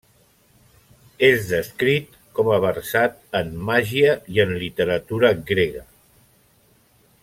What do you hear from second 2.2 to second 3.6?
com a versat en